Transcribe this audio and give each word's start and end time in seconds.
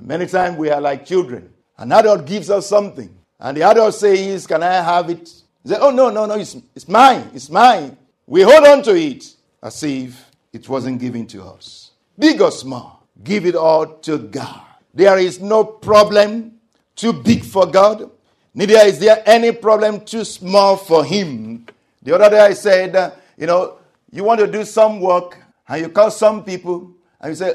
Many 0.00 0.26
times 0.26 0.56
we 0.56 0.70
are 0.70 0.80
like 0.80 1.06
children. 1.06 1.52
An 1.78 1.92
adult 1.92 2.26
gives 2.26 2.50
us 2.50 2.66
something, 2.66 3.14
and 3.38 3.56
the 3.56 3.62
adult 3.62 3.94
says, 3.94 4.46
Can 4.46 4.62
I 4.62 4.74
have 4.74 5.10
it? 5.10 5.28
He 5.62 5.68
says, 5.68 5.78
Oh, 5.80 5.90
no, 5.90 6.10
no, 6.10 6.26
no, 6.26 6.34
it's, 6.34 6.56
it's 6.74 6.88
mine, 6.88 7.30
it's 7.34 7.50
mine. 7.50 7.96
We 8.26 8.42
hold 8.42 8.64
on 8.66 8.82
to 8.84 8.94
it 8.96 9.24
as 9.62 9.82
if 9.82 10.30
it 10.52 10.68
wasn't 10.68 11.00
given 11.00 11.26
to 11.28 11.42
us. 11.42 11.92
Big 12.18 12.40
or 12.40 12.50
small, 12.50 13.06
give 13.22 13.46
it 13.46 13.54
all 13.54 13.86
to 13.86 14.18
God. 14.18 14.62
There 14.94 15.18
is 15.18 15.40
no 15.40 15.64
problem 15.64 16.52
too 16.94 17.12
big 17.12 17.44
for 17.44 17.66
God, 17.66 18.10
neither 18.54 18.78
is 18.78 18.98
there 18.98 19.22
any 19.26 19.52
problem 19.52 20.00
too 20.00 20.24
small 20.24 20.76
for 20.76 21.04
Him. 21.04 21.66
The 22.02 22.14
other 22.14 22.30
day 22.30 22.40
I 22.40 22.52
said, 22.54 22.96
uh, 22.96 23.10
You 23.36 23.46
know, 23.46 23.78
you 24.10 24.24
want 24.24 24.40
to 24.40 24.46
do 24.46 24.64
some 24.64 25.00
work, 25.00 25.38
and 25.68 25.82
you 25.82 25.88
call 25.90 26.10
some 26.10 26.42
people, 26.42 26.92
and 27.20 27.30
you 27.30 27.34
say, 27.34 27.54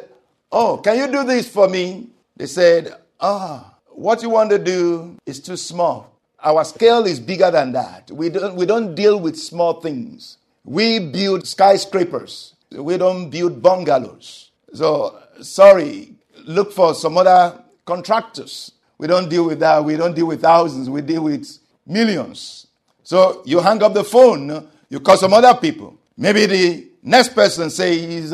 Oh, 0.51 0.77
can 0.77 0.97
you 0.97 1.07
do 1.07 1.23
this 1.23 1.49
for 1.49 1.67
me? 1.67 2.09
They 2.41 2.47
said, 2.47 2.95
Ah, 3.19 3.75
what 3.89 4.23
you 4.23 4.31
want 4.31 4.49
to 4.49 4.57
do 4.57 5.15
is 5.27 5.39
too 5.39 5.55
small. 5.55 6.11
Our 6.43 6.65
scale 6.65 7.05
is 7.05 7.19
bigger 7.19 7.51
than 7.51 7.71
that. 7.73 8.09
We 8.09 8.29
don't, 8.29 8.55
we 8.55 8.65
don't 8.65 8.95
deal 8.95 9.19
with 9.19 9.37
small 9.37 9.79
things. 9.79 10.39
We 10.63 10.97
build 10.97 11.47
skyscrapers. 11.47 12.55
We 12.71 12.97
don't 12.97 13.29
build 13.29 13.61
bungalows. 13.61 14.49
So, 14.73 15.19
sorry, 15.41 16.15
look 16.45 16.73
for 16.73 16.95
some 16.95 17.15
other 17.15 17.61
contractors. 17.85 18.71
We 18.97 19.05
don't 19.05 19.29
deal 19.29 19.45
with 19.45 19.59
that. 19.59 19.85
We 19.85 19.95
don't 19.95 20.15
deal 20.15 20.25
with 20.25 20.41
thousands. 20.41 20.89
We 20.89 21.01
deal 21.01 21.25
with 21.25 21.59
millions. 21.85 22.65
So, 23.03 23.43
you 23.45 23.59
hang 23.59 23.83
up 23.83 23.93
the 23.93 24.03
phone, 24.03 24.67
you 24.89 24.99
call 24.99 25.17
some 25.17 25.33
other 25.33 25.53
people. 25.61 25.95
Maybe 26.17 26.47
the 26.47 26.87
next 27.03 27.35
person 27.35 27.69
says, 27.69 28.33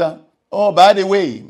Oh, 0.49 0.71
by 0.71 0.93
the 0.93 1.05
way, 1.05 1.43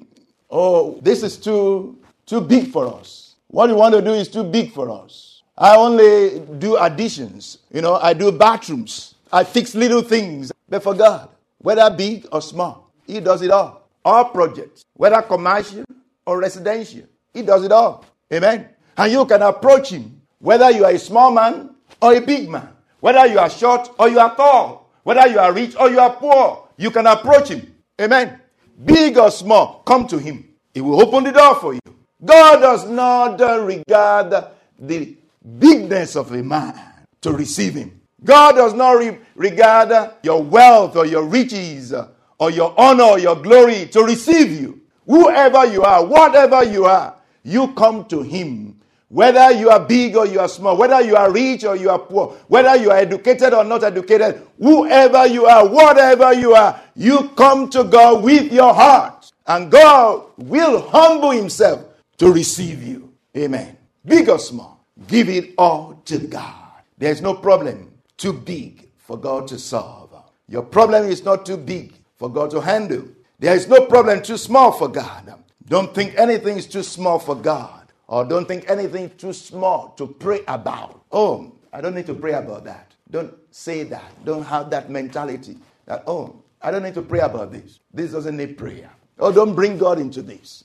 oh, 0.49 0.99
this 1.03 1.21
is 1.21 1.37
too 1.37 1.99
too 2.27 2.41
big 2.41 2.71
for 2.71 2.93
us. 2.93 3.35
What 3.47 3.69
you 3.69 3.75
want 3.75 3.95
to 3.95 4.01
do 4.01 4.13
is 4.13 4.27
too 4.27 4.43
big 4.43 4.73
for 4.73 4.89
us. 4.91 5.41
I 5.57 5.75
only 5.75 6.39
do 6.59 6.77
additions. 6.77 7.59
You 7.71 7.81
know, 7.81 7.95
I 7.95 8.13
do 8.13 8.31
bathrooms. 8.31 9.15
I 9.31 9.43
fix 9.43 9.73
little 9.73 10.01
things. 10.03 10.51
But 10.69 10.83
for 10.83 10.93
God, 10.93 11.29
whether 11.57 11.89
big 11.89 12.27
or 12.31 12.41
small, 12.41 12.91
He 13.07 13.19
does 13.21 13.41
it 13.41 13.49
all. 13.49 13.87
All 14.05 14.25
projects, 14.25 14.85
whether 14.93 15.21
commercial 15.21 15.85
or 16.25 16.39
residential, 16.39 17.03
He 17.33 17.41
does 17.41 17.63
it 17.63 17.71
all. 17.71 18.05
Amen. 18.31 18.69
And 18.97 19.11
you 19.11 19.25
can 19.25 19.41
approach 19.41 19.89
Him, 19.89 20.21
whether 20.39 20.69
you 20.69 20.85
are 20.85 20.91
a 20.91 20.99
small 20.99 21.31
man 21.31 21.71
or 22.01 22.13
a 22.13 22.21
big 22.21 22.49
man, 22.49 22.69
whether 22.99 23.25
you 23.25 23.39
are 23.39 23.49
short 23.49 23.89
or 23.97 24.09
you 24.09 24.19
are 24.19 24.35
tall, 24.35 24.91
whether 25.03 25.27
you 25.27 25.39
are 25.39 25.53
rich 25.53 25.75
or 25.79 25.89
you 25.89 25.99
are 25.99 26.13
poor, 26.15 26.67
you 26.77 26.91
can 26.91 27.07
approach 27.07 27.49
Him. 27.49 27.73
Amen. 27.99 28.39
Big 28.83 29.17
or 29.17 29.31
small, 29.31 29.81
come 29.85 30.05
to 30.07 30.17
Him. 30.17 30.43
He 30.73 30.81
will 30.81 31.01
open 31.01 31.23
the 31.23 31.31
door 31.31 31.55
for 31.55 31.73
you. 31.73 31.79
God 32.23 32.59
does 32.61 32.87
not 32.89 33.39
uh, 33.41 33.61
regard 33.61 34.33
the 34.79 35.15
bigness 35.59 36.15
of 36.15 36.31
a 36.31 36.43
man 36.43 36.73
to 37.21 37.31
receive 37.31 37.75
him. 37.75 38.01
God 38.23 38.53
does 38.55 38.73
not 38.73 38.91
re- 38.93 39.17
regard 39.35 39.91
uh, 39.91 40.11
your 40.23 40.41
wealth 40.43 40.95
or 40.95 41.05
your 41.05 41.23
riches 41.25 41.93
uh, 41.93 42.09
or 42.39 42.51
your 42.51 42.73
honor 42.79 43.03
or 43.03 43.19
your 43.19 43.35
glory 43.35 43.85
to 43.87 44.01
receive 44.03 44.51
you. 44.51 44.81
Whoever 45.05 45.65
you 45.65 45.83
are, 45.83 46.05
whatever 46.05 46.63
you 46.63 46.85
are, 46.85 47.15
you 47.43 47.69
come 47.73 48.05
to 48.05 48.21
him. 48.23 48.79
Whether 49.09 49.51
you 49.51 49.69
are 49.69 49.79
big 49.79 50.17
or 50.17 50.25
you 50.27 50.39
are 50.39 50.49
small, 50.49 50.75
whether 50.75 50.99
you 51.01 51.15
are 51.15 51.31
rich 51.31 51.63
or 51.63 51.77
you 51.77 51.89
are 51.89 51.99
poor, 51.99 52.35
whether 52.49 52.75
you 52.75 52.91
are 52.91 52.97
educated 52.97 53.53
or 53.53 53.63
not 53.63 53.83
educated, 53.83 54.41
whoever 54.59 55.25
you 55.27 55.45
are, 55.45 55.65
whatever 55.67 56.33
you 56.33 56.53
are, 56.53 56.81
you 56.95 57.29
come 57.37 57.69
to 57.69 57.85
God 57.85 58.23
with 58.23 58.51
your 58.51 58.73
heart. 58.73 59.31
And 59.45 59.71
God 59.71 60.25
will 60.37 60.81
humble 60.89 61.31
himself 61.31 61.85
to 62.17 62.31
receive 62.31 62.83
you. 62.83 63.13
Amen. 63.35 63.77
Big 64.05 64.29
or 64.29 64.39
small, 64.39 64.85
give 65.07 65.29
it 65.29 65.53
all 65.57 66.01
to 66.05 66.17
God. 66.19 66.71
There's 66.97 67.21
no 67.21 67.33
problem 67.33 67.91
too 68.17 68.33
big 68.33 68.89
for 68.97 69.17
God 69.17 69.47
to 69.49 69.59
solve. 69.59 70.09
Your 70.49 70.63
problem 70.63 71.05
is 71.05 71.23
not 71.23 71.45
too 71.45 71.57
big 71.57 71.93
for 72.15 72.29
God 72.29 72.51
to 72.51 72.61
handle. 72.61 73.03
There 73.39 73.55
is 73.55 73.67
no 73.67 73.85
problem 73.85 74.23
too 74.23 74.37
small 74.37 74.71
for 74.71 74.87
God. 74.87 75.33
Don't 75.67 75.93
think 75.93 76.17
anything 76.17 76.57
is 76.57 76.65
too 76.65 76.83
small 76.83 77.19
for 77.19 77.35
God, 77.35 77.91
or 78.07 78.23
don't 78.23 78.47
think 78.47 78.69
anything 78.69 79.11
too 79.17 79.33
small 79.33 79.89
to 79.97 80.07
pray 80.07 80.39
about. 80.47 81.03
Oh, 81.11 81.51
I 81.73 81.81
don't 81.81 81.93
need 81.93 82.05
to 82.05 82.13
pray 82.13 82.33
about 82.33 82.63
that. 82.63 82.93
Don't 83.11 83.33
say 83.51 83.83
that. 83.83 84.11
Don't 84.25 84.43
have 84.43 84.69
that 84.69 84.89
mentality 84.89 85.57
that, 85.85 86.03
oh, 86.07 86.41
I 86.61 86.71
don't 86.71 86.83
need 86.83 86.93
to 86.95 87.01
pray 87.01 87.19
about 87.19 87.51
this. 87.51 87.79
This 87.93 88.13
doesn't 88.13 88.37
need 88.37 88.57
prayer. 88.57 88.89
Oh, 89.19 89.31
don't 89.31 89.53
bring 89.53 89.77
God 89.77 89.99
into 89.99 90.21
this. 90.21 90.63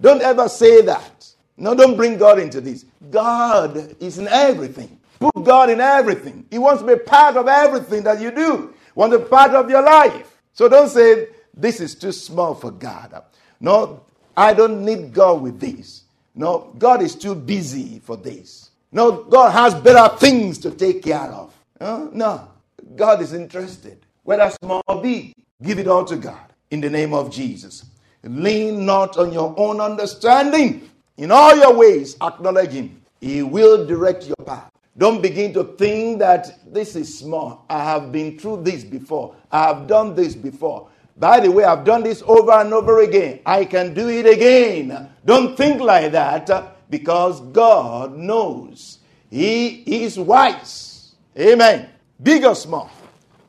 Don't 0.00 0.22
ever 0.22 0.48
say 0.48 0.82
that. 0.82 1.28
No, 1.56 1.74
don't 1.74 1.96
bring 1.96 2.18
God 2.18 2.38
into 2.38 2.60
this. 2.60 2.84
God 3.10 3.96
is 4.00 4.18
in 4.18 4.28
everything. 4.28 5.00
Put 5.18 5.44
God 5.44 5.70
in 5.70 5.80
everything. 5.80 6.46
He 6.50 6.58
wants 6.58 6.82
to 6.82 6.86
be 6.86 7.02
part 7.02 7.36
of 7.36 7.48
everything 7.48 8.02
that 8.04 8.20
you 8.20 8.30
do. 8.30 8.74
Want 8.94 9.12
to 9.12 9.18
be 9.18 9.24
part 9.24 9.52
of 9.52 9.70
your 9.70 9.82
life. 9.82 10.36
So 10.52 10.68
don't 10.68 10.88
say 10.88 11.28
this 11.54 11.80
is 11.80 11.94
too 11.94 12.12
small 12.12 12.54
for 12.54 12.70
God. 12.70 13.22
No, 13.60 14.02
I 14.36 14.52
don't 14.52 14.84
need 14.84 15.14
God 15.14 15.40
with 15.40 15.58
this. 15.58 16.02
No, 16.34 16.74
God 16.76 17.00
is 17.00 17.14
too 17.14 17.34
busy 17.34 17.98
for 18.00 18.16
this. 18.16 18.70
No, 18.92 19.24
God 19.24 19.50
has 19.50 19.74
better 19.74 20.14
things 20.16 20.58
to 20.58 20.70
take 20.70 21.02
care 21.02 21.32
of. 21.32 21.54
No, 21.80 22.10
no. 22.12 22.48
God 22.94 23.22
is 23.22 23.32
interested. 23.32 23.98
Whether 24.22 24.50
small 24.62 24.82
or 24.86 25.00
big, 25.00 25.34
give 25.62 25.78
it 25.78 25.88
all 25.88 26.04
to 26.04 26.16
God 26.16 26.52
in 26.70 26.80
the 26.80 26.90
name 26.90 27.14
of 27.14 27.30
Jesus. 27.30 27.84
Lean 28.24 28.84
not 28.84 29.16
on 29.16 29.32
your 29.32 29.54
own 29.56 29.80
understanding. 29.80 30.90
In 31.16 31.30
all 31.30 31.56
your 31.56 31.74
ways, 31.76 32.16
acknowledge 32.20 32.72
Him. 32.72 33.02
He 33.20 33.42
will 33.42 33.86
direct 33.86 34.26
your 34.26 34.36
path. 34.44 34.70
Don't 34.98 35.20
begin 35.20 35.52
to 35.54 35.64
think 35.64 36.18
that 36.20 36.72
this 36.72 36.96
is 36.96 37.18
small. 37.18 37.64
I 37.68 37.84
have 37.84 38.12
been 38.12 38.38
through 38.38 38.62
this 38.62 38.82
before. 38.82 39.34
I 39.52 39.64
have 39.68 39.86
done 39.86 40.14
this 40.14 40.34
before. 40.34 40.88
By 41.18 41.40
the 41.40 41.50
way, 41.50 41.64
I've 41.64 41.84
done 41.84 42.02
this 42.02 42.22
over 42.26 42.52
and 42.52 42.72
over 42.72 43.00
again. 43.00 43.40
I 43.44 43.64
can 43.64 43.94
do 43.94 44.08
it 44.08 44.26
again. 44.26 45.08
Don't 45.24 45.56
think 45.56 45.80
like 45.80 46.12
that 46.12 46.48
uh, 46.50 46.68
because 46.90 47.40
God 47.40 48.16
knows. 48.16 48.98
He 49.30 50.04
is 50.04 50.18
wise. 50.18 51.14
Amen. 51.38 51.90
Big 52.22 52.44
or 52.44 52.54
small, 52.54 52.90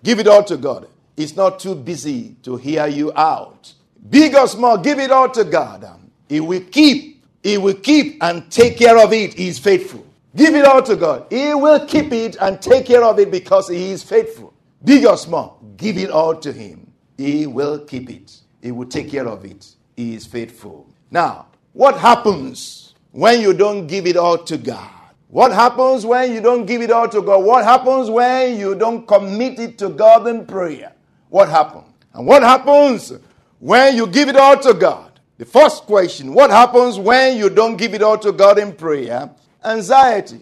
give 0.03 0.19
it 0.19 0.27
all 0.27 0.43
to 0.43 0.57
God. 0.57 0.87
He's 1.15 1.35
not 1.35 1.59
too 1.59 1.75
busy 1.75 2.35
to 2.43 2.57
hear 2.57 2.87
you 2.87 3.13
out. 3.15 3.73
Big 4.09 4.35
or 4.35 4.47
small, 4.47 4.77
give 4.77 4.99
it 4.99 5.11
all 5.11 5.29
to 5.29 5.43
God. 5.43 5.83
Um, 5.83 6.11
he 6.29 6.39
will 6.39 6.63
keep, 6.71 7.23
He 7.43 7.57
will 7.57 7.75
keep 7.75 8.21
and 8.23 8.49
take 8.51 8.77
care 8.77 8.97
of 8.97 9.13
it. 9.13 9.33
He 9.33 9.47
is 9.47 9.59
faithful. 9.59 10.05
Give 10.35 10.53
it 10.55 10.65
all 10.65 10.83
to 10.83 10.95
God. 10.95 11.25
He 11.29 11.53
will 11.53 11.85
keep 11.85 12.11
it 12.11 12.37
and 12.39 12.61
take 12.61 12.85
care 12.85 13.03
of 13.03 13.19
it 13.19 13.31
because 13.31 13.69
He 13.69 13.91
is 13.91 14.03
faithful. 14.03 14.53
Big 14.83 15.05
or 15.05 15.17
small, 15.17 15.59
give 15.77 15.97
it 15.97 16.09
all 16.11 16.35
to 16.35 16.51
Him. 16.51 16.91
He 17.17 17.47
will 17.47 17.79
keep 17.79 18.09
it. 18.09 18.37
He 18.61 18.71
will 18.71 18.87
take 18.87 19.09
care 19.09 19.27
of 19.27 19.43
it. 19.45 19.75
He 19.95 20.13
is 20.15 20.25
faithful. 20.25 20.87
Now, 21.09 21.47
what 21.73 21.97
happens 21.97 22.93
when 23.11 23.41
you 23.41 23.53
don't 23.53 23.87
give 23.87 24.05
it 24.05 24.17
all 24.17 24.37
to 24.37 24.57
God? 24.57 24.91
What 25.29 25.51
happens 25.51 26.05
when 26.05 26.31
you 26.31 26.41
don't 26.41 26.65
give 26.65 26.81
it 26.81 26.91
all 26.91 27.09
to 27.09 27.21
God? 27.21 27.43
What 27.43 27.65
happens 27.65 28.09
when 28.09 28.57
you 28.57 28.75
don't 28.75 29.07
commit 29.07 29.59
it 29.59 29.77
to 29.79 29.89
God 29.89 30.27
in 30.27 30.45
prayer? 30.45 30.93
What 31.29 31.49
happens? 31.49 31.85
And 32.13 32.25
what 32.25 32.43
happens 32.43 33.13
when 33.59 33.95
you 33.95 34.07
give 34.07 34.29
it 34.29 34.35
all 34.35 34.57
to 34.59 34.73
God? 34.73 35.19
The 35.37 35.45
first 35.45 35.83
question 35.83 36.33
what 36.33 36.49
happens 36.49 36.97
when 36.97 37.37
you 37.37 37.49
don't 37.49 37.77
give 37.77 37.93
it 37.93 38.01
all 38.01 38.17
to 38.19 38.31
God 38.31 38.57
in 38.57 38.73
prayer? 38.73 39.29
Anxiety, 39.63 40.41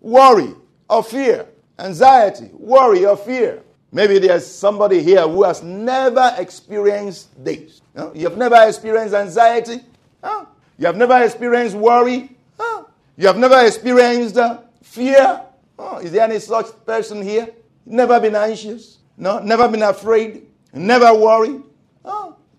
worry, 0.00 0.54
or 0.88 1.02
fear. 1.02 1.46
Anxiety, 1.78 2.50
worry, 2.52 3.04
or 3.04 3.16
fear. 3.16 3.62
Maybe 3.92 4.18
there's 4.18 4.46
somebody 4.46 5.02
here 5.02 5.22
who 5.22 5.44
has 5.44 5.62
never 5.62 6.34
experienced 6.38 7.44
this. 7.44 7.80
You, 8.14 8.24
have 8.24 8.36
never 8.36 8.56
experienced 8.66 9.14
anxiety. 9.14 9.80
You 10.78 10.86
have 10.86 10.96
never 10.96 11.22
experienced 11.22 11.76
worry. 11.76 12.30
You 13.16 13.28
have 13.28 13.38
never 13.38 13.64
experienced 13.64 14.36
uh, 14.36 14.58
fear. 14.82 15.42
Is 16.02 16.10
there 16.10 16.24
any 16.24 16.40
such 16.40 16.66
person 16.84 17.22
here? 17.22 17.48
Never 17.86 18.18
been 18.18 18.34
anxious? 18.34 18.98
No, 19.16 19.38
never 19.38 19.68
been 19.68 19.82
afraid? 19.82 20.46
Never 20.72 21.14
worried? 21.14 21.62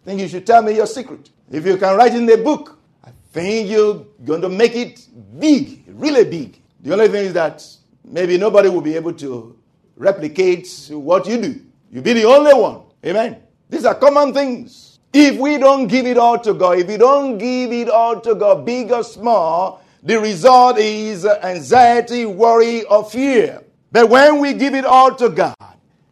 Then 0.05 0.19
you 0.19 0.27
should 0.27 0.45
tell 0.45 0.61
me 0.61 0.75
your 0.75 0.85
secret. 0.85 1.29
If 1.51 1.65
you 1.65 1.77
can 1.77 1.97
write 1.97 2.13
in 2.13 2.25
the 2.25 2.37
book, 2.37 2.79
I 3.03 3.09
think 3.33 3.69
you're 3.69 4.05
going 4.23 4.41
to 4.41 4.49
make 4.49 4.75
it 4.75 5.07
big, 5.39 5.83
really 5.87 6.23
big. 6.23 6.61
The 6.81 6.93
only 6.93 7.07
thing 7.07 7.25
is 7.25 7.33
that 7.33 7.65
maybe 8.03 8.37
nobody 8.37 8.69
will 8.69 8.81
be 8.81 8.95
able 8.95 9.13
to 9.13 9.57
replicate 9.97 10.89
what 10.91 11.27
you 11.27 11.41
do. 11.41 11.61
You'll 11.91 12.03
be 12.03 12.13
the 12.13 12.25
only 12.25 12.53
one. 12.53 12.81
Amen. 13.05 13.41
These 13.69 13.85
are 13.85 13.95
common 13.95 14.33
things. 14.33 14.99
If 15.11 15.37
we 15.37 15.57
don't 15.57 15.87
give 15.87 16.05
it 16.05 16.17
all 16.17 16.37
to 16.39 16.53
God, 16.53 16.77
if 16.79 16.87
we 16.87 16.97
don't 16.97 17.37
give 17.37 17.71
it 17.71 17.89
all 17.89 18.19
to 18.19 18.35
God, 18.35 18.65
big 18.65 18.91
or 18.91 19.03
small, 19.03 19.81
the 20.03 20.19
result 20.19 20.77
is 20.77 21.25
anxiety, 21.25 22.25
worry, 22.25 22.83
or 22.83 23.03
fear. 23.03 23.63
But 23.91 24.09
when 24.09 24.39
we 24.39 24.53
give 24.53 24.75
it 24.75 24.85
all 24.85 25.15
to 25.15 25.29
God, 25.29 25.55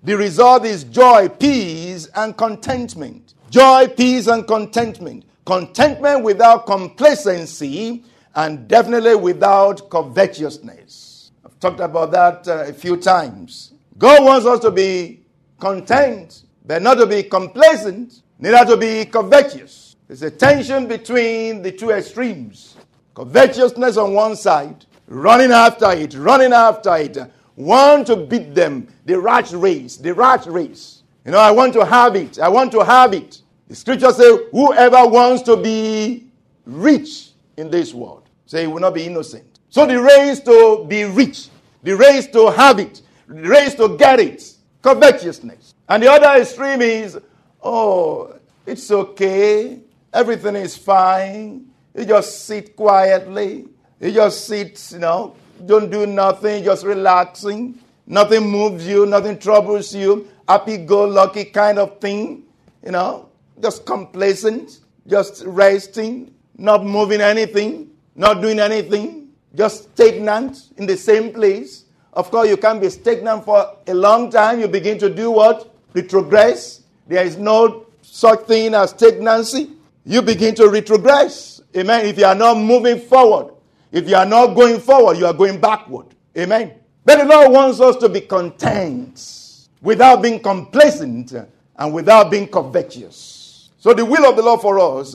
the 0.01 0.17
result 0.17 0.65
is 0.65 0.83
joy, 0.85 1.29
peace, 1.29 2.07
and 2.15 2.35
contentment. 2.35 3.22
Joy, 3.53 3.87
peace, 3.95 4.25
and 4.25 4.47
contentment. 4.47 5.25
Contentment 5.45 6.23
without 6.23 6.65
complacency, 6.65 8.03
and 8.33 8.67
definitely 8.67 9.13
without 9.13 9.91
covetousness. 9.91 11.29
I've 11.45 11.59
talked 11.59 11.79
about 11.79 12.09
that 12.13 12.47
uh, 12.47 12.63
a 12.63 12.73
few 12.73 12.97
times. 12.97 13.73
God 13.99 14.23
wants 14.23 14.47
us 14.47 14.59
to 14.61 14.71
be 14.71 15.19
content, 15.59 16.45
but 16.65 16.81
not 16.81 16.95
to 16.95 17.05
be 17.05 17.21
complacent, 17.21 18.23
neither 18.39 18.71
to 18.71 18.75
be 18.75 19.05
covetous. 19.05 19.97
There's 20.07 20.23
a 20.23 20.31
tension 20.31 20.87
between 20.87 21.61
the 21.61 21.71
two 21.71 21.91
extremes. 21.91 22.75
Covetousness 23.13 23.97
on 23.97 24.15
one 24.15 24.35
side, 24.35 24.83
running 25.05 25.51
after 25.51 25.91
it, 25.91 26.15
running 26.15 26.53
after 26.53 26.95
it, 26.95 27.19
want 27.55 28.07
to 28.07 28.15
beat 28.15 28.55
them, 28.55 28.87
the 29.05 29.19
rat 29.19 29.51
race, 29.51 29.97
the 29.97 30.11
rat 30.11 30.43
race. 30.47 31.03
You 31.23 31.33
know, 31.33 31.37
I 31.37 31.51
want 31.51 31.73
to 31.73 31.85
have 31.85 32.15
it, 32.15 32.39
I 32.39 32.49
want 32.49 32.71
to 32.71 32.83
have 32.83 33.13
it. 33.13 33.41
The 33.67 33.75
scripture 33.75 34.11
says, 34.11 34.39
whoever 34.51 35.07
wants 35.07 35.43
to 35.43 35.57
be 35.57 36.27
rich 36.65 37.31
in 37.57 37.69
this 37.69 37.93
world, 37.93 38.29
say, 38.45 38.61
he 38.61 38.67
will 38.67 38.81
not 38.81 38.93
be 38.93 39.05
innocent. 39.05 39.59
So 39.69 39.85
the 39.85 40.01
race 40.01 40.39
to 40.41 40.85
be 40.87 41.05
rich, 41.05 41.49
the 41.81 41.95
race 41.95 42.27
to 42.27 42.51
have 42.51 42.79
it, 42.79 43.01
the 43.27 43.49
race 43.49 43.75
to 43.75 43.97
get 43.97 44.19
it, 44.19 44.43
covetousness. 44.81 45.73
And 45.89 46.03
the 46.03 46.11
other 46.11 46.41
extreme 46.41 46.81
is, 46.81 47.19
oh, 47.61 48.35
it's 48.65 48.91
okay, 48.91 49.79
everything 50.13 50.55
is 50.55 50.77
fine. 50.77 51.67
You 51.95 52.05
just 52.05 52.45
sit 52.45 52.75
quietly. 52.75 53.67
You 53.99 54.11
just 54.11 54.45
sit, 54.45 54.91
you 54.91 54.99
know, 54.99 55.35
don't 55.65 55.89
do 55.89 56.05
nothing, 56.05 56.63
just 56.63 56.85
relaxing. 56.85 57.79
Nothing 58.05 58.49
moves 58.49 58.85
you, 58.85 59.05
nothing 59.05 59.39
troubles 59.39 59.95
you. 59.95 60.27
Happy 60.47 60.77
go 60.77 61.05
lucky 61.05 61.45
kind 61.45 61.79
of 61.79 62.01
thing, 62.01 62.43
you 62.83 62.91
know, 62.91 63.29
just 63.61 63.85
complacent, 63.85 64.79
just 65.07 65.43
resting, 65.45 66.33
not 66.57 66.85
moving 66.85 67.21
anything, 67.21 67.91
not 68.15 68.41
doing 68.41 68.59
anything, 68.59 69.29
just 69.55 69.91
stagnant 69.93 70.69
in 70.77 70.85
the 70.85 70.97
same 70.97 71.33
place. 71.33 71.85
Of 72.13 72.29
course, 72.29 72.49
you 72.49 72.57
can't 72.57 72.79
be 72.81 72.89
stagnant 72.89 73.45
for 73.45 73.77
a 73.87 73.93
long 73.93 74.29
time. 74.29 74.59
You 74.59 74.67
begin 74.67 74.97
to 74.99 75.09
do 75.09 75.31
what? 75.31 75.73
Retrogress. 75.93 76.81
There 77.07 77.25
is 77.25 77.37
no 77.37 77.87
such 78.01 78.41
thing 78.41 78.73
as 78.75 78.91
stagnancy. 78.91 79.71
You 80.05 80.21
begin 80.21 80.53
to 80.55 80.63
retrogress. 80.63 81.61
Amen. 81.75 82.05
If 82.05 82.17
you 82.17 82.25
are 82.25 82.35
not 82.35 82.57
moving 82.57 82.99
forward, 82.99 83.53
if 83.91 84.07
you 84.07 84.15
are 84.15 84.25
not 84.25 84.55
going 84.55 84.79
forward, 84.79 85.17
you 85.17 85.25
are 85.25 85.33
going 85.33 85.59
backward. 85.59 86.07
Amen. 86.37 86.73
But 87.05 87.19
the 87.19 87.25
Lord 87.25 87.51
wants 87.51 87.79
us 87.79 87.95
to 87.97 88.09
be 88.09 88.21
content 88.21 89.67
without 89.81 90.21
being 90.21 90.39
complacent 90.39 91.33
and 91.75 91.93
without 91.93 92.31
being 92.31 92.47
covetous. 92.47 93.42
So 93.83 93.93
the 93.93 94.05
will 94.05 94.25
of 94.25 94.37
the 94.37 94.41
Lord 94.41 94.61
for 94.61 94.79
us 94.79 95.13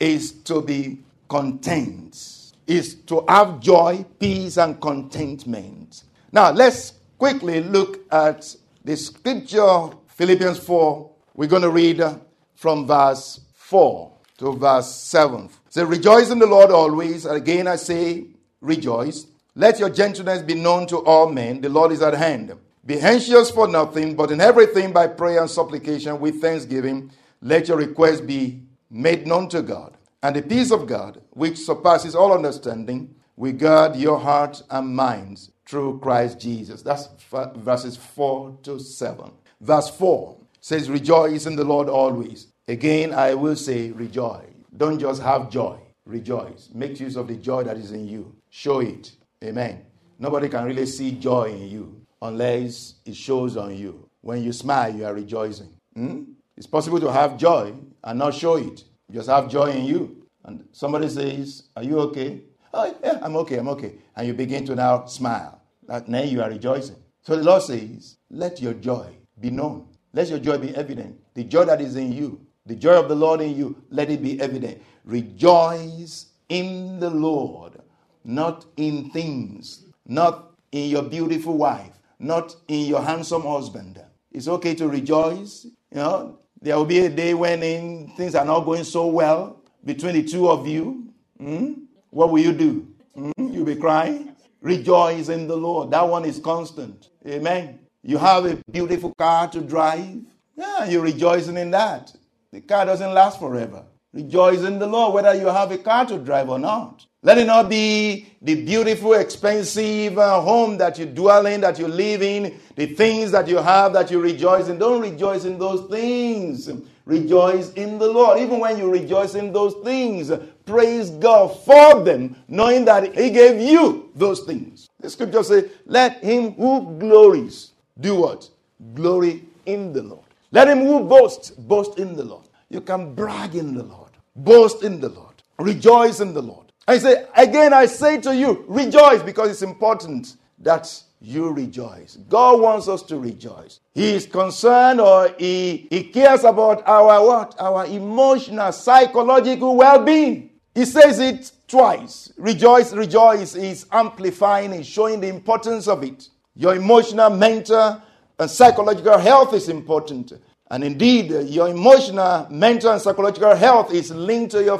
is 0.00 0.32
to 0.42 0.60
be 0.60 0.98
content, 1.28 2.52
is 2.66 2.96
to 3.06 3.24
have 3.28 3.60
joy, 3.60 4.04
peace, 4.18 4.56
and 4.56 4.80
contentment. 4.80 6.02
Now 6.32 6.50
let's 6.50 6.94
quickly 7.16 7.60
look 7.60 8.00
at 8.10 8.56
the 8.84 8.96
scripture, 8.96 9.90
Philippians 10.08 10.58
4. 10.58 11.10
We're 11.34 11.46
going 11.46 11.62
to 11.62 11.70
read 11.70 12.00
uh, 12.00 12.18
from 12.56 12.88
verse 12.88 13.38
4 13.54 14.12
to 14.38 14.52
verse 14.52 14.92
7. 14.92 15.48
Say, 15.68 15.84
rejoice 15.84 16.30
in 16.30 16.40
the 16.40 16.46
Lord 16.46 16.72
always. 16.72 17.24
Again, 17.24 17.68
I 17.68 17.76
say, 17.76 18.24
rejoice. 18.60 19.28
Let 19.54 19.78
your 19.78 19.90
gentleness 19.90 20.42
be 20.42 20.54
known 20.54 20.88
to 20.88 20.96
all 21.04 21.30
men. 21.30 21.60
The 21.60 21.68
Lord 21.68 21.92
is 21.92 22.02
at 22.02 22.14
hand. 22.14 22.52
Be 22.84 22.98
anxious 22.98 23.52
for 23.52 23.68
nothing, 23.68 24.16
but 24.16 24.32
in 24.32 24.40
everything 24.40 24.92
by 24.92 25.06
prayer 25.06 25.40
and 25.40 25.48
supplication 25.48 26.18
with 26.18 26.40
thanksgiving, 26.40 27.12
let 27.40 27.68
your 27.68 27.76
requests 27.76 28.20
be 28.20 28.62
made 28.90 29.26
known 29.26 29.48
to 29.50 29.62
God. 29.62 29.96
And 30.22 30.34
the 30.34 30.42
peace 30.42 30.70
of 30.70 30.86
God, 30.86 31.20
which 31.30 31.58
surpasses 31.58 32.14
all 32.14 32.32
understanding, 32.32 33.14
will 33.36 33.52
guard 33.52 33.96
your 33.96 34.18
heart 34.18 34.62
and 34.70 34.94
minds 34.94 35.52
through 35.66 36.00
Christ 36.00 36.40
Jesus. 36.40 36.82
That's 36.82 37.08
verses 37.56 37.96
4 37.96 38.58
to 38.64 38.80
7. 38.80 39.30
Verse 39.60 39.88
4 39.90 40.36
says, 40.60 40.90
Rejoice 40.90 41.46
in 41.46 41.56
the 41.56 41.64
Lord 41.64 41.88
always. 41.88 42.48
Again, 42.66 43.14
I 43.14 43.34
will 43.34 43.56
say, 43.56 43.90
Rejoice. 43.92 44.44
Don't 44.76 44.98
just 44.98 45.22
have 45.22 45.50
joy, 45.50 45.78
rejoice. 46.04 46.70
Make 46.72 47.00
use 47.00 47.16
of 47.16 47.28
the 47.28 47.36
joy 47.36 47.64
that 47.64 47.76
is 47.76 47.92
in 47.92 48.06
you. 48.06 48.34
Show 48.50 48.80
it. 48.80 49.12
Amen. 49.42 49.84
Nobody 50.18 50.48
can 50.48 50.64
really 50.64 50.86
see 50.86 51.12
joy 51.12 51.44
in 51.44 51.68
you 51.68 52.00
unless 52.20 52.94
it 53.04 53.16
shows 53.16 53.56
on 53.56 53.76
you. 53.76 54.08
When 54.20 54.42
you 54.42 54.52
smile, 54.52 54.94
you 54.94 55.04
are 55.04 55.14
rejoicing. 55.14 55.72
Hmm? 55.94 56.24
It's 56.58 56.66
possible 56.66 57.00
to 57.00 57.10
have 57.10 57.38
joy 57.38 57.72
and 58.04 58.18
not 58.18 58.34
show 58.34 58.56
it. 58.56 58.84
just 59.10 59.30
have 59.30 59.48
joy 59.48 59.70
in 59.70 59.86
you. 59.86 60.26
And 60.44 60.66
somebody 60.72 61.08
says, 61.08 61.70
Are 61.74 61.82
you 61.82 61.98
okay? 62.00 62.42
Oh, 62.74 62.94
yeah, 63.02 63.18
I'm 63.22 63.36
okay, 63.36 63.56
I'm 63.56 63.68
okay. 63.68 63.94
And 64.14 64.26
you 64.26 64.34
begin 64.34 64.66
to 64.66 64.74
now 64.74 65.06
smile. 65.06 65.62
That 65.86 66.06
now 66.08 66.22
you 66.22 66.42
are 66.42 66.50
rejoicing. 66.50 66.96
So 67.22 67.36
the 67.36 67.44
Lord 67.44 67.62
says, 67.62 68.18
Let 68.28 68.60
your 68.60 68.74
joy 68.74 69.16
be 69.40 69.48
known. 69.50 69.88
Let 70.12 70.28
your 70.28 70.40
joy 70.40 70.58
be 70.58 70.76
evident. 70.76 71.16
The 71.32 71.44
joy 71.44 71.64
that 71.64 71.80
is 71.80 71.96
in 71.96 72.12
you 72.12 72.44
the 72.68 72.76
joy 72.76 72.98
of 73.00 73.08
the 73.08 73.14
Lord 73.14 73.40
in 73.40 73.56
you, 73.56 73.82
let 73.88 74.10
it 74.10 74.22
be 74.22 74.38
evident. 74.42 74.82
Rejoice 75.06 76.26
in 76.50 77.00
the 77.00 77.08
Lord, 77.08 77.80
not 78.24 78.66
in 78.76 79.08
things, 79.10 79.86
not 80.06 80.52
in 80.70 80.90
your 80.90 81.02
beautiful 81.02 81.56
wife, 81.56 81.98
not 82.18 82.54
in 82.68 82.84
your 82.84 83.00
handsome 83.00 83.42
husband. 83.42 84.04
It's 84.30 84.48
okay 84.48 84.74
to 84.74 84.86
rejoice. 84.86 85.64
You 85.64 85.96
know, 85.96 86.38
there 86.60 86.76
will 86.76 86.84
be 86.84 87.00
a 87.00 87.08
day 87.08 87.34
when 87.34 87.62
in, 87.62 88.12
things 88.16 88.34
are 88.34 88.44
not 88.44 88.60
going 88.60 88.84
so 88.84 89.06
well 89.06 89.62
between 89.84 90.14
the 90.14 90.22
two 90.22 90.48
of 90.48 90.66
you. 90.66 91.08
Hmm? 91.38 91.72
What 92.10 92.30
will 92.30 92.40
you 92.40 92.52
do? 92.52 92.88
Hmm? 93.14 93.32
You'll 93.38 93.64
be 93.64 93.76
crying. 93.76 94.34
Rejoice 94.60 95.28
in 95.28 95.46
the 95.46 95.56
Lord. 95.56 95.90
That 95.90 96.08
one 96.08 96.24
is 96.24 96.38
constant. 96.38 97.10
Amen. 97.26 97.78
You 98.02 98.18
have 98.18 98.44
a 98.46 98.58
beautiful 98.70 99.14
car 99.14 99.48
to 99.48 99.60
drive. 99.60 100.20
Yeah, 100.56 100.86
you're 100.86 101.02
rejoicing 101.02 101.56
in 101.56 101.70
that. 101.70 102.12
The 102.52 102.60
car 102.60 102.86
doesn't 102.86 103.14
last 103.14 103.38
forever. 103.38 103.84
Rejoice 104.12 104.62
in 104.62 104.78
the 104.78 104.86
Lord 104.86 105.14
whether 105.14 105.34
you 105.34 105.46
have 105.46 105.70
a 105.70 105.78
car 105.78 106.06
to 106.06 106.18
drive 106.18 106.48
or 106.48 106.58
not. 106.58 107.04
Let 107.22 107.38
it 107.38 107.46
not 107.46 107.68
be 107.68 108.32
the 108.40 108.64
beautiful, 108.64 109.14
expensive 109.14 110.18
uh, 110.18 110.40
home 110.40 110.78
that 110.78 110.98
you 110.98 111.06
dwell 111.06 111.46
in, 111.46 111.60
that 111.62 111.78
you 111.78 111.88
live 111.88 112.22
in, 112.22 112.60
the 112.76 112.86
things 112.86 113.32
that 113.32 113.48
you 113.48 113.56
have 113.58 113.92
that 113.94 114.10
you 114.10 114.20
rejoice 114.20 114.68
in. 114.68 114.78
Don't 114.78 115.00
rejoice 115.00 115.44
in 115.44 115.58
those 115.58 115.90
things. 115.90 116.70
Rejoice 117.04 117.72
in 117.72 117.98
the 117.98 118.06
Lord. 118.06 118.38
Even 118.38 118.60
when 118.60 118.78
you 118.78 118.88
rejoice 118.90 119.34
in 119.34 119.52
those 119.52 119.74
things, 119.82 120.30
praise 120.64 121.10
God 121.10 121.48
for 121.64 122.04
them, 122.04 122.36
knowing 122.46 122.84
that 122.84 123.16
He 123.16 123.30
gave 123.30 123.60
you 123.60 124.10
those 124.14 124.40
things. 124.40 124.88
The 125.00 125.10
scripture 125.10 125.42
says, 125.42 125.70
Let 125.86 126.22
him 126.22 126.52
who 126.52 126.98
glories 126.98 127.72
do 127.98 128.16
what? 128.16 128.48
Glory 128.94 129.44
in 129.66 129.92
the 129.92 130.02
Lord. 130.02 130.24
Let 130.50 130.68
him 130.68 130.78
who 130.78 131.00
boasts 131.04 131.50
boast 131.50 131.98
in 131.98 132.16
the 132.16 132.24
Lord. 132.24 132.44
You 132.68 132.80
can 132.80 133.14
brag 133.14 133.54
in 133.54 133.74
the 133.74 133.82
Lord, 133.82 134.10
boast 134.36 134.82
in 134.82 135.00
the 135.00 135.08
Lord, 135.08 135.34
rejoice 135.58 136.20
in 136.20 136.34
the 136.34 136.42
Lord. 136.42 136.67
I 136.88 136.98
say, 136.98 137.26
again, 137.36 137.74
I 137.74 137.84
say 137.86 138.18
to 138.22 138.34
you, 138.34 138.64
rejoice 138.66 139.22
because 139.22 139.50
it's 139.50 139.62
important 139.62 140.36
that 140.60 140.90
you 141.20 141.50
rejoice. 141.52 142.16
God 142.28 142.60
wants 142.60 142.88
us 142.88 143.02
to 143.04 143.18
rejoice. 143.18 143.80
He 143.92 144.14
is 144.14 144.24
concerned 144.26 145.00
or 145.00 145.34
he, 145.38 145.86
he 145.90 146.04
cares 146.04 146.44
about 146.44 146.82
our 146.88 147.26
what? 147.26 147.54
Our 147.60 147.84
emotional, 147.86 148.72
psychological 148.72 149.76
well 149.76 150.02
being. 150.02 150.50
He 150.74 150.86
says 150.86 151.18
it 151.18 151.52
twice. 151.66 152.32
Rejoice, 152.38 152.94
rejoice 152.94 153.54
is 153.54 153.86
amplifying 153.92 154.72
and 154.72 154.86
showing 154.86 155.20
the 155.20 155.28
importance 155.28 155.88
of 155.88 156.02
it. 156.02 156.28
Your 156.54 156.74
emotional, 156.74 157.28
mental, 157.28 158.00
and 158.38 158.50
psychological 158.50 159.18
health 159.18 159.52
is 159.52 159.68
important. 159.68 160.32
And 160.70 160.84
indeed, 160.84 161.30
your 161.50 161.68
emotional, 161.68 162.46
mental, 162.50 162.92
and 162.92 163.02
psychological 163.02 163.54
health 163.54 163.92
is 163.92 164.10
linked 164.10 164.52
to 164.52 164.64
your 164.64 164.78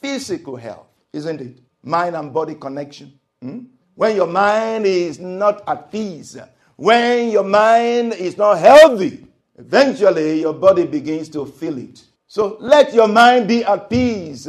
physical 0.00 0.56
health, 0.56 0.87
isn't 1.12 1.40
it? 1.40 1.58
Mind 1.82 2.16
and 2.16 2.32
body 2.32 2.54
connection. 2.54 3.18
Hmm? 3.42 3.60
When 3.94 4.14
your 4.16 4.26
mind 4.26 4.86
is 4.86 5.18
not 5.18 5.62
at 5.68 5.90
peace, 5.90 6.36
when 6.76 7.30
your 7.30 7.44
mind 7.44 8.12
is 8.14 8.36
not 8.36 8.58
healthy, 8.58 9.26
eventually 9.58 10.40
your 10.40 10.54
body 10.54 10.86
begins 10.86 11.28
to 11.30 11.46
feel 11.46 11.78
it. 11.78 12.04
So 12.26 12.56
let 12.60 12.94
your 12.94 13.08
mind 13.08 13.48
be 13.48 13.64
at 13.64 13.90
peace. 13.90 14.46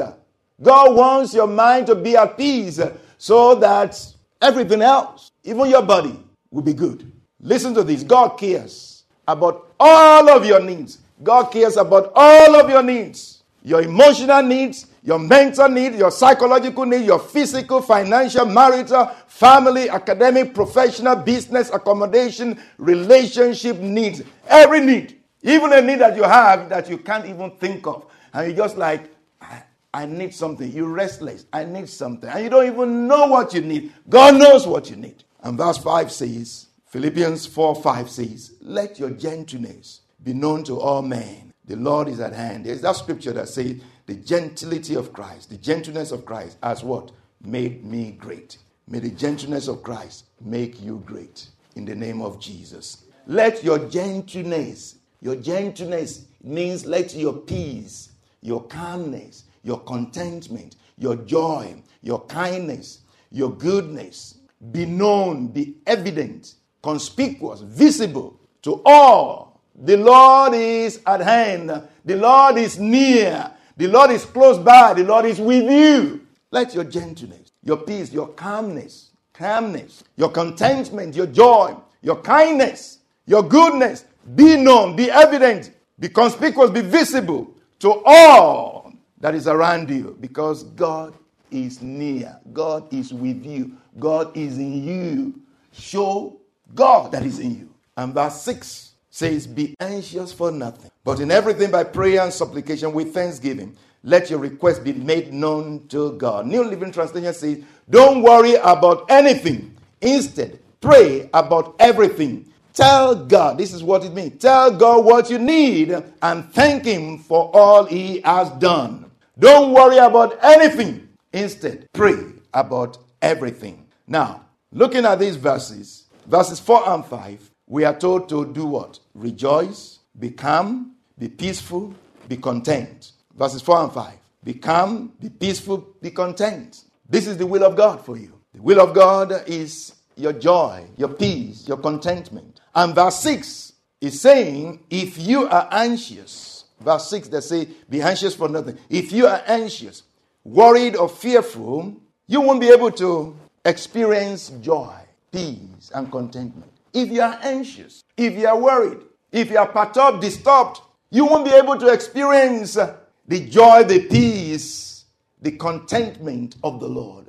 God 0.61 0.95
wants 0.95 1.33
your 1.33 1.47
mind 1.47 1.87
to 1.87 1.95
be 1.95 2.15
at 2.15 2.37
peace 2.37 2.79
so 3.17 3.55
that 3.55 3.97
everything 4.41 4.81
else, 4.81 5.31
even 5.43 5.67
your 5.67 5.81
body, 5.81 6.19
will 6.51 6.61
be 6.61 6.73
good. 6.73 7.11
Listen 7.39 7.73
to 7.73 7.83
this 7.83 8.03
God 8.03 8.37
cares 8.37 9.03
about 9.27 9.73
all 9.79 10.29
of 10.29 10.45
your 10.45 10.59
needs. 10.59 10.99
God 11.23 11.45
cares 11.45 11.77
about 11.77 12.11
all 12.13 12.55
of 12.55 12.69
your 12.69 12.83
needs 12.83 13.39
your 13.63 13.81
emotional 13.81 14.41
needs, 14.41 14.87
your 15.03 15.19
mental 15.19 15.69
needs, 15.69 15.97
your 15.97 16.11
psychological 16.11 16.85
needs, 16.85 17.05
your 17.05 17.19
physical, 17.19 17.81
financial, 17.81 18.45
marital, 18.45 19.05
family, 19.27 19.89
academic, 19.89 20.53
professional, 20.53 21.15
business, 21.15 21.69
accommodation, 21.69 22.59
relationship 22.77 23.77
needs. 23.77 24.21
Every 24.47 24.81
need. 24.81 25.19
Even 25.41 25.71
a 25.73 25.81
need 25.81 25.99
that 25.99 26.15
you 26.15 26.23
have 26.23 26.69
that 26.69 26.89
you 26.89 26.97
can't 26.97 27.25
even 27.25 27.51
think 27.51 27.87
of. 27.87 28.05
And 28.33 28.47
you're 28.47 28.65
just 28.67 28.77
like, 28.77 29.09
I, 29.41 29.63
I 29.93 30.05
need 30.05 30.33
something. 30.35 30.69
You're 30.71 30.89
restless. 30.89 31.45
I 31.53 31.63
need 31.63 31.89
something. 31.89 32.29
And 32.29 32.43
you 32.43 32.49
don't 32.49 32.67
even 32.67 33.07
know 33.07 33.27
what 33.27 33.53
you 33.53 33.61
need. 33.61 33.93
God 34.09 34.35
knows 34.35 34.67
what 34.67 34.89
you 34.89 34.97
need. 34.97 35.23
And 35.41 35.57
verse 35.57 35.77
5 35.77 36.11
says, 36.11 36.67
Philippians 36.87 37.45
4 37.45 37.75
5 37.75 38.09
says, 38.09 38.55
Let 38.61 38.99
your 38.99 39.11
gentleness 39.11 40.01
be 40.23 40.33
known 40.33 40.63
to 40.65 40.79
all 40.79 41.01
men. 41.01 41.53
The 41.65 41.75
Lord 41.75 42.07
is 42.07 42.19
at 42.19 42.33
hand. 42.33 42.65
There's 42.65 42.81
that 42.81 42.95
scripture 42.95 43.31
that 43.33 43.47
says, 43.47 43.79
The 44.09 44.15
gentility 44.15 44.95
of 44.95 45.13
Christ, 45.13 45.51
the 45.51 45.57
gentleness 45.57 46.11
of 46.11 46.25
Christ, 46.25 46.57
has 46.63 46.83
what? 46.83 47.11
Made 47.43 47.85
me 47.85 48.09
great. 48.09 48.57
May 48.87 48.97
the 48.97 49.11
gentleness 49.11 49.67
of 49.67 49.83
Christ 49.83 50.25
make 50.41 50.81
you 50.81 51.03
great. 51.05 51.45
In 51.75 51.85
the 51.85 51.93
name 51.93 52.19
of 52.19 52.39
Jesus. 52.39 53.05
Let 53.27 53.63
your 53.63 53.77
gentleness, 53.87 54.95
your 55.21 55.35
gentleness 55.35 56.25
means 56.41 56.87
let 56.87 57.13
your 57.13 57.33
peace, 57.33 58.09
your 58.41 58.63
calmness, 58.63 59.43
your 59.61 59.79
contentment, 59.81 60.77
your 60.97 61.15
joy, 61.15 61.75
your 62.01 62.25
kindness, 62.25 63.01
your 63.29 63.51
goodness 63.51 64.39
be 64.71 64.87
known, 64.87 65.49
be 65.49 65.75
evident 65.85 66.55
conspicuous, 66.81 67.61
visible 67.61 68.39
to 68.63 68.81
all. 68.85 69.61
The 69.75 69.97
Lord 69.97 70.55
is 70.55 70.99
at 71.05 71.21
hand. 71.21 71.69
The 72.03 72.15
Lord 72.15 72.57
is 72.57 72.79
near. 72.79 73.51
The 73.79 73.87
Lord 73.87 74.11
is 74.11 74.25
close 74.25 74.57
by. 74.57 74.93
The 74.93 75.05
Lord 75.05 75.23
is 75.23 75.39
with 75.39 75.63
you. 75.63 76.27
Let 76.51 76.75
your 76.75 76.83
gentleness, 76.83 77.53
your 77.63 77.77
peace, 77.77 78.11
your 78.11 78.27
calmness, 78.27 79.11
calmness, 79.31 80.03
your 80.17 80.29
contentment, 80.29 81.15
your 81.15 81.27
joy, 81.27 81.77
your 82.01 82.17
kindness, 82.17 82.99
your 83.25 83.41
goodness 83.41 84.03
be 84.35 84.57
known, 84.57 84.97
be 84.97 85.09
evident, 85.09 85.71
be 85.97 86.09
conspicuous, 86.09 86.71
be 86.71 86.81
visible 86.81 87.53
to 87.79 88.03
all 88.05 88.91
that 89.21 89.33
is 89.33 89.47
around 89.47 89.89
you 89.89 90.17
because 90.19 90.63
God 90.63 91.13
is 91.49 91.81
near. 91.81 92.37
God 92.51 92.93
is 92.93 93.13
with 93.13 93.45
you. 93.45 93.77
God 93.97 94.35
is 94.35 94.57
in 94.57 94.83
you. 94.83 95.41
Show 95.71 96.37
God 96.75 97.13
that 97.13 97.25
is 97.25 97.39
in 97.39 97.57
you. 97.57 97.69
And 97.95 98.13
verse 98.13 98.41
6 98.41 98.88
says, 99.09 99.47
Be 99.47 99.75
anxious 99.79 100.31
for 100.31 100.51
nothing, 100.51 100.91
but 101.03 101.19
in 101.19 101.31
everything 101.31 101.71
by 101.71 101.83
prayer 101.83 102.21
and 102.21 102.33
supplication 102.33 102.93
with 102.93 103.13
thanksgiving. 103.13 103.75
Let 104.03 104.29
your 104.29 104.39
request 104.39 104.83
be 104.83 104.93
made 104.93 105.33
known 105.33 105.87
to 105.89 106.13
God. 106.13 106.47
New 106.47 106.63
Living 106.63 106.91
Translation 106.91 107.33
says, 107.33 107.63
Don't 107.89 108.21
worry 108.21 108.55
about 108.55 109.09
anything. 109.09 109.75
Instead, 110.01 110.59
pray 110.79 111.29
about 111.33 111.75
everything. 111.79 112.45
Tell 112.73 113.13
God, 113.13 113.57
this 113.57 113.73
is 113.73 113.83
what 113.83 114.05
it 114.05 114.13
means. 114.13 114.41
Tell 114.41 114.71
God 114.71 115.03
what 115.03 115.29
you 115.29 115.37
need 115.37 115.91
and 116.21 116.49
thank 116.53 116.85
Him 116.85 117.17
for 117.17 117.51
all 117.53 117.83
He 117.83 118.21
has 118.21 118.49
done. 118.51 119.11
Don't 119.37 119.73
worry 119.73 119.97
about 119.97 120.41
anything. 120.43 121.09
Instead, 121.33 121.87
pray 121.93 122.17
about 122.53 122.97
everything. 123.21 123.85
Now, 124.07 124.45
looking 124.71 125.05
at 125.05 125.19
these 125.19 125.35
verses, 125.35 126.05
verses 126.25 126.59
4 126.59 126.89
and 126.89 127.05
5, 127.05 127.51
we 127.69 127.85
are 127.85 127.97
told 127.97 128.27
to 128.29 128.51
do 128.51 128.65
what? 128.65 128.99
Rejoice, 129.13 129.99
be 130.17 130.31
calm, 130.31 130.95
be 131.17 131.29
peaceful, 131.29 131.93
be 132.27 132.35
content. 132.35 133.11
Verses 133.37 133.61
4 133.61 133.83
and 133.83 133.93
5. 133.93 134.13
Be 134.43 134.53
calm, 134.55 135.13
be 135.21 135.29
peaceful, 135.29 135.87
be 136.01 136.09
content. 136.09 136.83
This 137.07 137.27
is 137.27 137.37
the 137.37 137.45
will 137.45 137.63
of 137.63 137.77
God 137.77 138.03
for 138.03 138.17
you. 138.17 138.33
The 138.53 138.61
will 138.61 138.81
of 138.81 138.93
God 138.93 139.47
is 139.47 139.93
your 140.15 140.33
joy, 140.33 140.85
your 140.97 141.09
peace, 141.09 141.67
your 141.67 141.77
contentment. 141.77 142.59
And 142.73 142.95
verse 142.95 143.19
6 143.19 143.73
is 144.01 144.19
saying, 144.19 144.83
if 144.89 145.19
you 145.19 145.47
are 145.47 145.69
anxious, 145.71 146.65
verse 146.81 147.07
6 147.09 147.27
they 147.27 147.41
say, 147.41 147.67
be 147.87 148.01
anxious 148.01 148.35
for 148.35 148.49
nothing. 148.49 148.77
If 148.89 149.11
you 149.11 149.27
are 149.27 149.43
anxious, 149.45 150.03
worried, 150.43 150.95
or 150.95 151.07
fearful, 151.07 151.95
you 152.25 152.41
won't 152.41 152.61
be 152.61 152.69
able 152.69 152.91
to 152.93 153.37
experience 153.63 154.49
joy 154.61 154.95
peace 155.31 155.91
and 155.93 156.11
contentment. 156.11 156.71
If 156.93 157.09
you 157.11 157.21
are 157.21 157.37
anxious, 157.41 158.03
if 158.17 158.33
you 158.37 158.47
are 158.47 158.57
worried, 158.59 158.99
if 159.31 159.51
you 159.51 159.57
are 159.57 159.67
perturbed, 159.67 160.21
disturbed, 160.21 160.81
you 161.11 161.25
won't 161.25 161.45
be 161.45 161.51
able 161.51 161.77
to 161.77 161.87
experience 161.87 162.73
the 162.73 163.39
joy, 163.47 163.83
the 163.83 164.07
peace, 164.07 165.05
the 165.41 165.51
contentment 165.51 166.55
of 166.63 166.79
the 166.79 166.87
Lord. 166.87 167.28